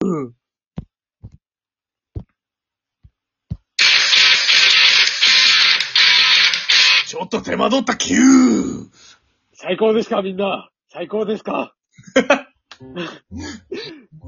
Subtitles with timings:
[0.00, 0.34] うん。
[7.06, 8.86] ちょっと手間取ったキュー
[9.54, 10.70] 最高ですか、みんな。
[10.92, 11.74] 最高ですか？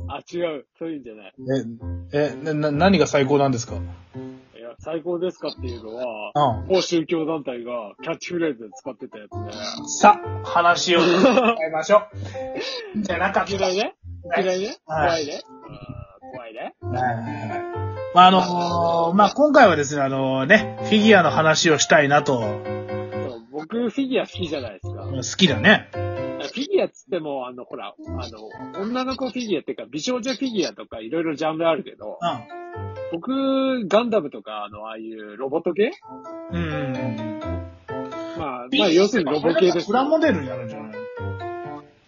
[0.08, 0.66] あ、違う。
[0.78, 1.34] そういうんじゃない。
[2.12, 3.74] え、え、な、な何が最高なんですか？
[3.74, 3.78] い
[4.60, 6.68] や、最高ですかっていうのは、うん。
[6.68, 9.52] 某宗教団体がキャッチフレーズで使ってたやつで。
[10.00, 11.08] さ、話を変
[11.66, 12.04] えましょ
[12.96, 13.00] う。
[13.02, 13.52] じゃなかった。
[13.54, 13.96] 嫌いね？
[14.36, 14.76] 嫌いね？
[14.86, 15.42] はい怖いね？
[15.50, 15.57] うん
[16.32, 25.02] 怖いねはいまあ、あのーまあ、今回はですね、あのね、フィギュアの話をしたいなと、そう僕、フィギュア好きじゃないですか。
[25.04, 25.88] 好きだね。
[25.92, 32.18] フィギュアっつっても、あの、ほら、あの、女の子フィギュアっていうか、美少女フィギュアとかいろいろジャンルあるけど、
[33.12, 35.90] 僕、ガンダムとか、あの、ああいうロボット系？
[36.52, 36.62] うん。
[36.62, 37.40] うん。
[38.38, 39.86] まあ、まあ、要するにロボ系です。
[39.86, 40.87] プラモデルになるんじゃな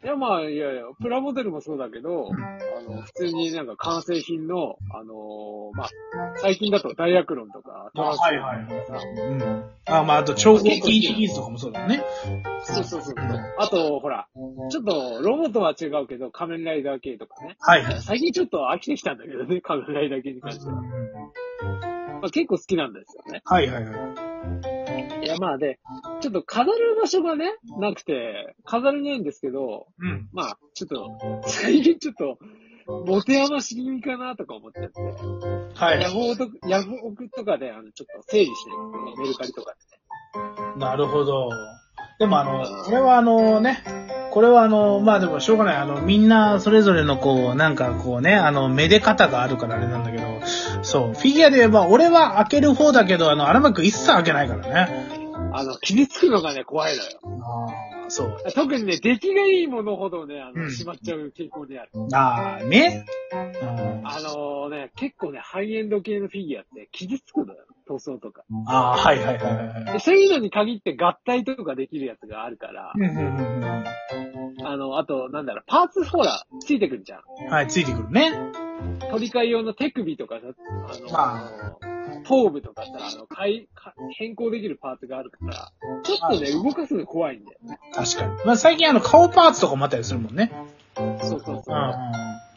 [0.03, 5.91] いいや、まあ、いやいや、プラモデルもそうだけど、うんあの、普通になんか完成品の、あのーまあ、
[6.37, 9.71] 最近だとダイアクロンとか、トランスフォーマーとかさうん。
[9.87, 12.03] あ、まあ、あと、超撃シリーズとかもそうだよね。
[12.63, 13.55] そうそうそうそう。
[13.59, 14.29] あと、ほら、
[14.71, 17.57] ちょっと、ロボとは違うけど、仮面ライダー系とかね。
[17.61, 18.01] はいはい。
[18.01, 20.81] 最近ちょっと飽きてきたんだけどね、 仮面ライダー系に関しては。
[20.81, 23.43] まあ、結構好きなんですよね。
[23.45, 24.80] はいはいはい。
[25.23, 25.79] いや、まあで、
[26.21, 30.29] ちょっと飾る場所がね、なくて、飾れないんですけど、うん。
[30.33, 32.39] まあ、ちょっと、最近ちょっと、
[33.07, 35.01] 持て余し気味かなとか思っちゃって。
[35.75, 36.11] はいヤ。
[36.11, 39.75] フオと、ヤフオクとかで、あの、ちょっと整理してるんですけど、メルカリとか
[40.75, 40.79] で。
[40.79, 41.51] なるほど。
[42.19, 43.83] でもあの、これはあのね、
[44.31, 45.77] これはあの、まあでもしょうがない。
[45.77, 50.41] あの、みんなそれぞれのこう、なんかこうね、あの、めで方があるからあれなんだけど、
[50.83, 55.21] そう、フィギュアで言えば、俺は開ける方だけど、あの、荒牧一切開けないからね。
[55.53, 57.11] あの、傷つくのがね、怖いのよ。
[57.43, 58.37] ああ、そう。
[58.55, 61.91] 特にね、出来がいいものほどね、あの、うんしまっちゃう傾向にある。
[62.13, 63.05] ああ、ね。
[63.33, 67.61] うんあのね、結構ね、ハイエンド系のフィギュアって傷つくのよ。
[67.91, 68.45] 塗装とか。
[68.67, 69.93] ああ、はいはいはいはいはい。
[69.95, 73.85] でそういうのに限って合体とかできるやつがあるから、うんうんうんうん
[74.63, 77.51] あの、あと、なんだろう、パーツほら、ついてくるじゃん。
[77.51, 78.31] はい、ついてくるね。
[79.11, 80.49] 取り替え用の手首とかさ、
[80.87, 81.51] あの、ま
[82.25, 83.47] 頭部とかさ、あの、か
[84.19, 85.73] 変更できるパーツがあるから、
[86.03, 87.79] ちょっとね、動かすの怖いんだよね。
[87.95, 88.45] 確かに。
[88.45, 90.53] まあ最近あの、顔パーツとかもあったりするもんね。
[90.95, 91.63] そうそうそう。
[91.69, 92.50] うん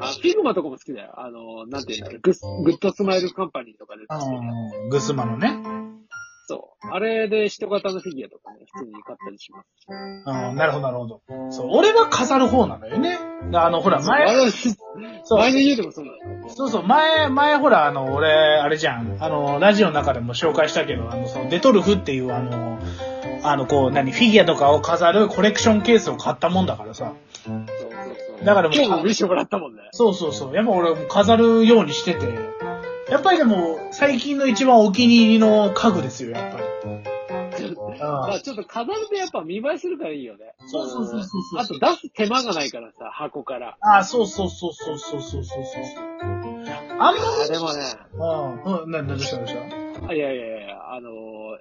[0.00, 1.12] あ figma とかも好きだよ。
[1.16, 4.84] あの、なんていうんだろう、グッグッドスマイルカンパニーとかで作ってるやうん。
[4.84, 4.88] うん。
[4.88, 5.60] グスマのね。
[6.46, 6.88] つそう。
[6.90, 9.66] あれで人型のフィギュアとかね、普通に買ったりします。
[9.88, 11.20] うん、なるほどなるほど。
[11.50, 13.18] そう、俺は飾る方なのよね。
[13.52, 19.22] だあの、ほら、あ前、れそう前の家でもそうなのそうそう、前、前ほら、あの、俺、あれじゃん。
[19.22, 22.78] あの、ラジオの中でも紹介したけど、あの、その、デトルフっていう、あの、
[23.42, 27.12] あの、こう、何、フィギュアとかを飾るコレクションケースを買ったもんだからさ。
[27.44, 27.76] そうそう
[28.38, 28.44] そう。
[28.44, 29.82] だからもう今日も見せてもらったもんね。
[29.92, 30.54] そうそうそう。
[30.54, 32.26] やっぱ俺も飾るようにしてて。
[33.10, 36.64] やっぱりでも、最近の一番お気に入りの家具ですよ、やっぱり。
[37.98, 40.54] まあちょっと飾るとやっぱ見栄えするからいいよね。
[40.66, 43.76] そうそうそうそうそうあと出す手間がないからさ、箱から。
[43.80, 45.84] ああ、そうそうそうそうそうそうそうそう。
[47.00, 47.82] あんまあ、でもね、
[48.14, 49.54] うん、うん、な、な、どうしたどうし
[50.00, 50.08] た？
[50.08, 50.57] あいやいやいや、あのー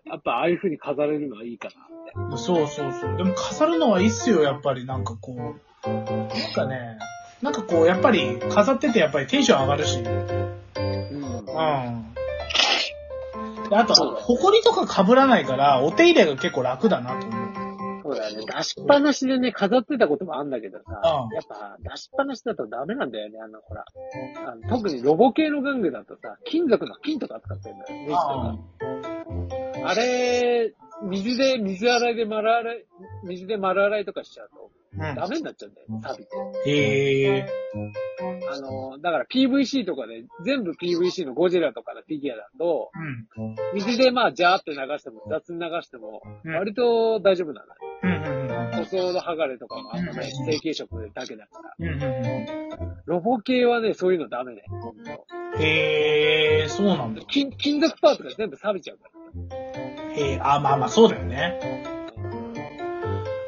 [0.10, 2.38] やっぱああいう風に飾れるのはいいかなって。
[2.38, 3.18] そうそうそう。
[3.18, 4.86] でも飾るのはいいっすよ、やっぱり。
[4.86, 5.88] なんかこう。
[5.88, 6.98] なんかね、
[7.42, 10.00] なんかこう、やっぱり飾っててやっぱりテンション上がるし。
[10.00, 10.08] うん。
[10.78, 11.44] うん。
[13.70, 17.48] であと、埃とか被らないから、お手入れが結構楽だなと思う。
[18.04, 18.46] そうだよね。
[18.46, 23.40] 出しっぱなしでね、飾ってたこともあんだけどさ、うんやっぱ出しっぱなしだとダメなんだよね。
[23.44, 23.84] あの、ほら。
[24.48, 28.00] あの特にロボ系の玩具だとさ、金属の金とか使ってるんだよ。
[28.00, 29.17] ネジとか。
[29.88, 32.86] あれ、水で、水洗いで丸洗い、
[33.24, 35.16] 水で丸洗いとかしちゃうと、うん。
[35.16, 36.26] ダメになっちゃうんだよ、錆び
[36.64, 36.70] て。
[36.70, 37.46] へえ。
[38.50, 42.92] あの、だから PVC とかで、全部 PVC のゴジラとかのフィギュアだと、
[43.36, 43.56] うん。
[43.76, 47.66] 水でまあ、ジャーって流しても、雑に流しても、うん割と大丈夫なん
[48.04, 51.88] うんうん塗装の剥がれとかもあんまないし、成型色だけだから。
[53.06, 54.64] ロボ系はね、そういうのダメね。
[55.60, 57.22] へえ、そうなんだ。
[57.28, 59.06] 金、金属パーツが全部錆びちゃうか
[59.50, 59.67] ら。
[60.18, 61.60] へえ、あ、まあまあそうだよね。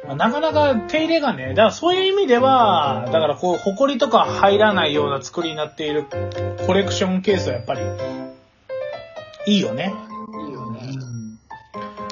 [0.06, 6.04] まあなかなか手入れがね、だからそういう意味では、だからこう、埃とか入らないような作りになっている
[6.66, 7.80] コレクションケースはやっぱり、
[9.46, 9.92] いいよね。
[10.46, 10.80] いいよね。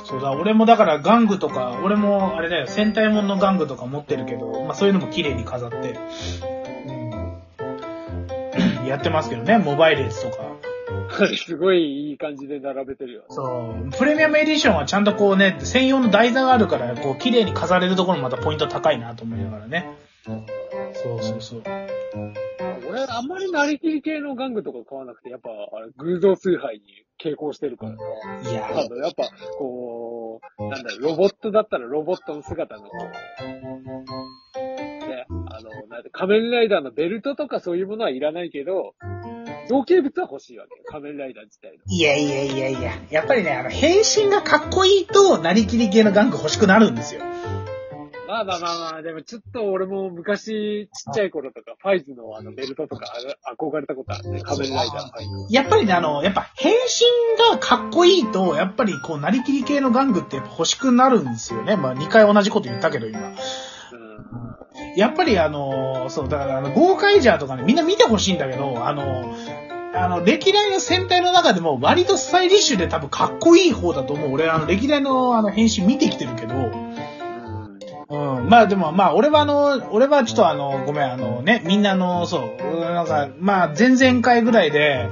[0.04, 5.98] そうだ、俺もだから玩具とか、俺もあれだよ、戦隊もんの玩具とか持ってるけど、まあそういうのも綺麗に飾って、
[8.80, 10.67] うん、 やってますけどね、モバイルレースとか。
[11.36, 13.24] すごいいい感じで並べてるよ。
[13.28, 19.88] そう、プレミアムエディションはちゃんとこうね、専用の台座があるから、こう綺麗に飾れるところもまたポイント高いなと思いながらね。
[20.24, 21.62] そうそうそう。
[22.88, 26.82] 俺、あんまりなりきり系の玩具とか買わなくて、やっぱ、あれ、偶像崇拝に
[27.22, 27.98] 傾向してるからね。
[28.50, 29.24] いやあの、やっぱ、
[29.58, 32.90] こう、なんだろう、ロボットだったらロボットの姿の、ね、
[35.28, 38.94] あの、なんて、仮面ライダーのベルトとかそういうものはいらないけど、
[39.68, 40.84] 造形物は欲しいわけよ。
[40.86, 41.84] 仮面ライダー自体の。
[41.86, 47.22] いやいやいやいや、やっぱりね、あの、変身がかっこいいと、なりきり系の玩具欲しくなるんですよ。
[48.28, 53.06] まあまあまあまあ、でもちょっと俺も昔ちっちゃい頃とか、ファイズのあのベルトとか
[53.48, 54.42] あ憧れたことあるね。
[54.42, 55.54] 仮面ライダーファイズ。
[55.54, 61.76] やっぱりね、あの、やっぱ変身がかっこいいと、やっぱりこう、なりきり系の玩具ってやっぱ欲しくなるんですよね。
[61.76, 63.32] まあ、2回同じこと言ったけど、今。
[64.96, 69.34] やっぱりあの、そう、だからあの、ゴーカイジャーとかね、みんな見てほしいんだけど、あの、
[69.94, 74.34] あの、歴代の戦隊の中でも割とスタイリッシュで多分かっこいい方だと思う。
[74.34, 76.54] 俺、あの、歴代のあの、変身見てきてるけど、
[78.10, 78.48] うん。
[78.48, 85.08] まあでも、まあ、俺はあの、俺はちょっとあの、ごめん、あのね、みんなの、そう、なんか、まあ、前々回ぐらいで、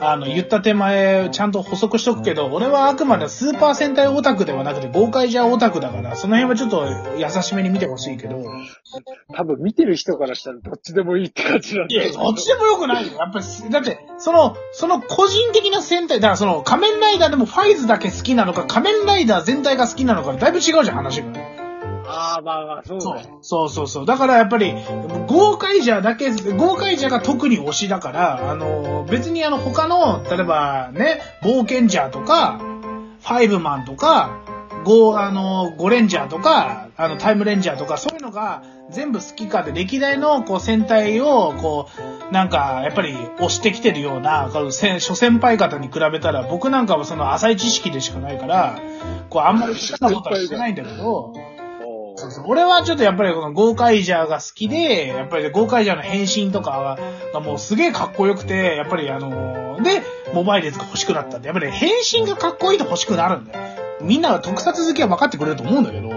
[0.00, 8.42] あの、言った手前、ちゃんと補足しとくけど、俺はあくまでスーパー戦隊オタクではなくて、豪快じゃオタクだから、その辺はちょっと優しめに見てほしいけど、
[9.34, 13.14] 多分見てる人からしたらどっちでもいいって感じなんだいや、どっちでもよくないよ。
[13.18, 21.55] やっぱり、だって、その、その個人的な戦隊、だからその仮面ライダーでもファイズだけ好きなのか、仮面ライダー全体が好きなのか、だいぶ違うじゃん、話が。
[22.08, 23.18] ああ、まあまあ、そうそう。
[23.42, 24.06] そうそうそう。
[24.06, 24.74] だからやっぱり、
[25.26, 32.60] 豪快者だけ、豪快者が特に推しだから、あの、別にあの他の、例えばね、冒険者とか、
[33.20, 34.40] ファイブマンとか、
[34.84, 41.88] ゴー、あの、ゴレンジャーとか、あの、タイムレンジャーとか、そういうのが全部好きかで、歴代のこう戦隊を、こ
[42.30, 44.70] う、なんか、やっぱり推してきてるような、諸
[45.16, 48.78] 先輩方に比べたら、僕なんかはその浅い知識でしかないから、
[49.28, 51.34] こう、あんまり知ったことはしてないんだけど、
[52.16, 56.98] そうそう俺はちょっとやっぱりこのゴーカイジャーが好きで、やっぱりゴーカイジャーの変身とか
[57.32, 60.02] がもうすげえかっこよくて、やっぱりあのーで、
[60.32, 63.76] モバイルズが欲しくなったんで、やっぱり変身がかっこいいと欲しくなるんだよ。
[64.00, 66.08] みんなが特撮好きは分かってくれると思うんだけど、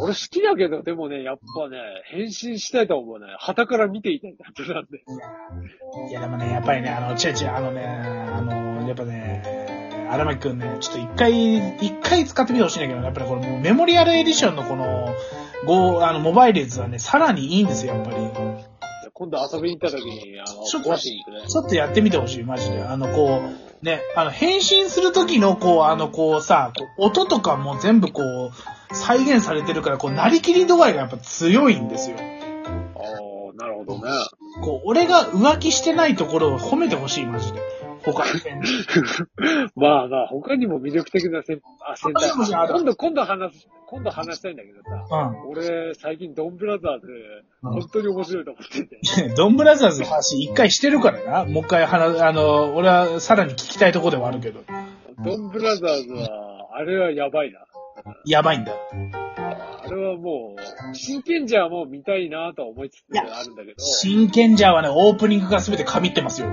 [0.00, 3.26] 俺好きだけど、でもね、やっぱね、変身したいと思うね。
[3.38, 4.98] 旗から見ていたいなってなんで。
[6.10, 9.77] いやでもね、やっぱりね、あの、違う違う、あのね、あの、やっぱね、
[10.10, 15.14] 荒牧くんね、ちょっと一回、一回使ってみてほしいんだけど、やっぱりこれもうメモリアルエディションのこの、
[15.66, 18.16] ゴー、あの、モバイルズはね、さらにいいんですよ、やっぱり。
[19.12, 20.96] 今度遊びに行った時に、あの、ちょっと。
[20.96, 22.82] ちょっとやってみてほしい、マジで。
[22.82, 23.42] あの、こ
[23.82, 32.16] う、ね、あの、変身する時の、こう、あの、こうさ、こう音とかも全部こう、再現されてるから、こう、なりきり度合いがやっぱ強いんですよ。
[32.16, 34.10] ああ、なるほどね。
[34.62, 37.60] こう、俺が浮気してないところを褒めてほしい、マジで。
[38.04, 38.66] 他の点で
[39.74, 49.26] まあまあ、他にも魅力的な先あ先輩他にもある今度、今度話す、今度話したいんだけどさ、う俺、最近ドンブラザーズ、うん本当に面白いと思ってて。
[49.28, 49.34] ん。
[49.34, 51.44] ドンブラザーズの話一回してるからな。
[51.44, 54.60] もう一回話、あの、俺はさらに聞きたいところではあるけど。
[55.24, 57.60] ドンブラザーズは、あれはやばいな。
[58.24, 58.72] やばいんだ。
[59.84, 66.48] あれはもう、真剣じゃもう見たいなとは思いつつあるんだけど、真剣ジャーはね、オープニングが全て被ってますよ。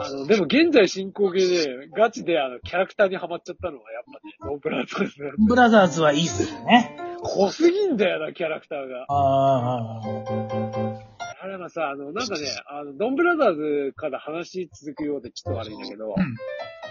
[0.00, 6.96] あの、でも現在進行形で、ガチであの、キャラクターにハマっちゃったのはやっぱね、ドンブラザーズなんドンブラザーズはいいっすよね。
[7.22, 9.04] 濃すぎんだよな、キャラクターが。
[9.08, 10.00] ああ、
[11.42, 16.36] あれはさ、あの、なんかね、あの、ドンブラザーズから話続くようでちょっと悪いんだけど、うん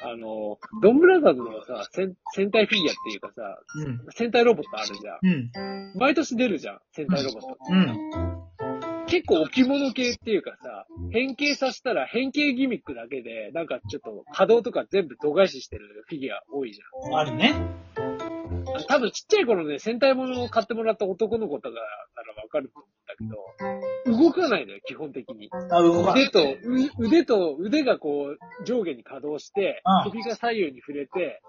[0.03, 4.05] あの、ドンブラザーズのさ、戦戦隊フィギュアっていうかさ、うん。
[4.11, 5.19] 戦隊ロボットあるじゃん。
[5.23, 5.99] うん。
[5.99, 7.57] 毎年出るじゃん、戦隊ロボット。
[7.69, 8.54] うん。
[9.07, 16.81] 結構置物系っていうかさ、変形させたら変形ギミックだけで、なんかちょっと可動とか全部度外視してるフィギュア多いじ。
[16.81, 17.19] ゃん。
[17.19, 17.31] あの
[18.87, 21.79] 多分ちっちゃい頃ね、戦隊ものを買ってもらった男の子とかな
[22.23, 25.49] らわかると思けど、動かないのよ、基本的に。
[25.71, 31.41] あ、動か腕と、う腕と、腕がこう、上下に可動してうん、首が左右に触れて、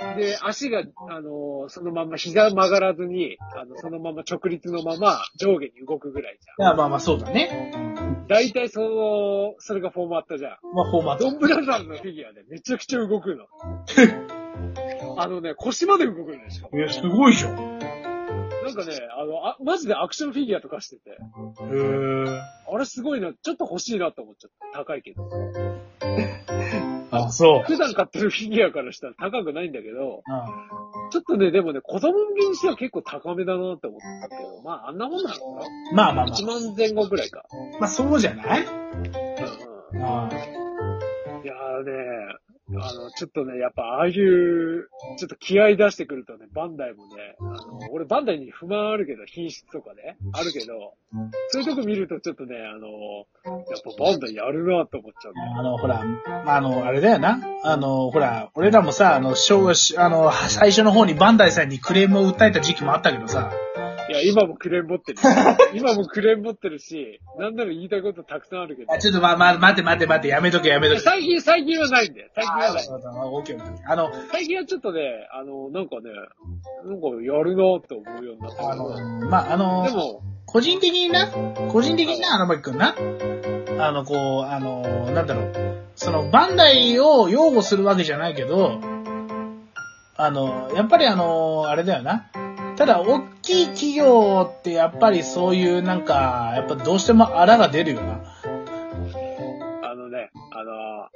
[0.00, 0.16] うん。
[0.16, 7.72] で、足が、あの、そのまま、膝曲がらずに、あの、そのまま直立のまま上下に動くぐらいじいや、まあまあそうだね。
[7.74, 8.26] ゃん。
[8.28, 10.52] 大体その、それがフォーマットじゃん。
[10.74, 11.24] まあフォーマット。
[11.24, 13.46] ドンブラザーズのフィギュアでめちゃくちゃ動くの。
[15.18, 16.78] あのね、腰まで動くのよ、しかも。
[16.78, 18.01] いや、すごいじゃん。
[18.62, 22.40] へなんかね、あの、あ、マジでアクションフィギュアとかしてて、え。
[22.72, 24.78] あれすごいな、ちょっと欲しいなと思っちゃった。
[24.78, 25.28] 高いけど。
[27.14, 27.62] あ、そう。
[27.66, 35.94] 普段買ってるフィギュアからしたら高くないんだけど、うちょっとね、でもね、子供向けにしては結構高めだなって思ったけど、まあ、あんなもんなのかな、ん。
[35.94, 36.46] まあまあまあ ?1。
[36.46, 37.44] 万前後ぐらいか。
[37.78, 38.66] まあそうじゃない？
[43.16, 44.88] ちょっとね、やっぱああいう、
[45.18, 50.94] ちょっと気合い出してくるとね、バンダイもね、あの、俺バンダイに不満あるけど、品質とかね、あるけど、
[51.48, 53.64] そういうとこ見るとちょっとね、あの、やっ
[53.96, 55.52] ぱバンダイやるなと思っちゃうんだよ。
[55.58, 56.02] あの、ほら、
[56.46, 57.40] あの、あれだよな。
[57.64, 63.52] あの、ほら、俺らもさ、あの、あの、最初の方にバンダイさんにクレームを訴えた時期もあったけどさ、
[64.08, 65.18] いや、今もクレーム持ってる。
[65.74, 68.98] 今もクレーム持ってるし、なんなら言いたいことたくさんあるけどあ。
[68.98, 71.00] ちょっとま、ま、待って待って待って、やめとけやめとけ。
[71.00, 72.28] 最近、最近はないんだよ。
[72.34, 72.86] 最近はない。
[72.88, 73.62] あオッケー。
[73.86, 75.00] あの、最近はちょっとね、
[75.32, 76.10] あの、なんかね、
[76.84, 78.76] なんかやるなって思うようになったあ。
[78.76, 81.28] の、まあ、あので、も、個人的にな、
[81.70, 82.94] 個人的にな、荒牧くんな、
[83.78, 84.82] あの、こう、あの、
[85.12, 85.52] なんだろう、
[85.94, 88.80] その、バンダイを擁護するわけじゃないけど、
[90.16, 92.26] あの、やっぱりあの、あれだよな。
[92.76, 98.20] ただ、大きい企業ってやっぱりそういうなんか、やっぱどうしても荒が出るよな。
[99.82, 101.08] あのね、あの、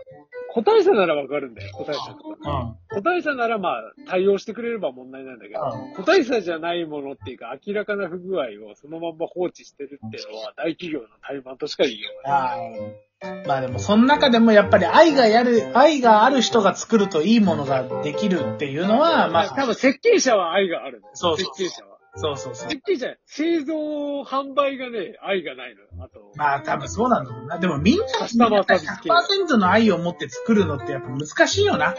[0.53, 2.77] 個体差ならわかるんだよ、個体差とか。
[2.91, 2.97] うん。
[2.97, 12.79] 個体差ならまあ、対応してくれれば問題ないんだけど、うん個体差じゃないものっていうか、明らかな不具合をそのまんま放置してるっていうのは、大企業の怠慢としか言いようがない。
[12.79, 13.07] あー
[13.47, 21.13] まあでも、その中でもやっぱり愛がやる、愛がある人が作るといいものができるっていうのは、まあ、多分設計者は愛があるんだよ。
[21.15, 21.96] そうそう設計者は。
[22.17, 22.71] そうそうそう。
[22.71, 23.75] 設計者、製造、
[24.23, 25.89] 販売がね、愛がないのよ。
[26.01, 27.59] あと、まあ多分そうなんだろうな。
[27.59, 29.11] でもみんなカスタマーサービス系
[29.55, 31.95] 100%の愛を持って作るのってやっぱ難しいよな。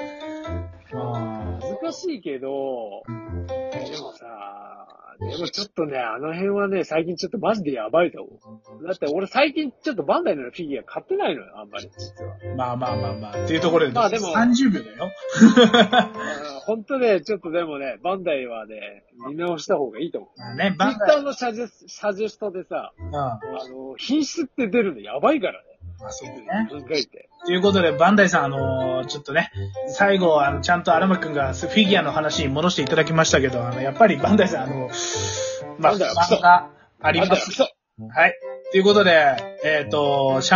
[0.94, 3.04] あ難しいけど、
[5.20, 8.32] でもちょっとね、あの辺はね、最近ちょっとマジでやばいと思
[8.82, 8.86] う。
[8.86, 12.38] だって俺最近ちょっとバンダイのフィギュア買ってないのよ、あんまり、実は。
[12.38, 13.46] ーまあまあまあまあ。
[13.46, 15.12] っていうところで、まあでも30秒だよ。
[16.68, 20.40] 本当ね、ちょっとでもね、バンダイはね、見直した方がいいと思う。
[20.40, 21.10] まあね、バンダイ。
[21.10, 21.68] ターのサジェ
[22.30, 23.12] ストでさ、うん。
[23.12, 25.67] まあの、品質って出るのやばいからね。
[26.04, 26.70] あそうだね。
[27.46, 29.52] ということで、バンダイさん、あのーちょっとね、
[29.88, 34.90] 最後、あの、ちゃんと荒牧くんがフィギュアの話に戻していただきましたけど、あの、やっぱりバンダイさん、あの、
[35.80, 36.70] まあ、漫画
[37.02, 37.52] あります。
[37.52, 37.68] ソ
[38.10, 38.36] はい。
[38.72, 40.42] ということで、えっ、と、